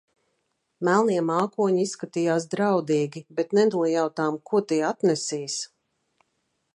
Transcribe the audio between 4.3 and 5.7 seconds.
ko tie atnesīs.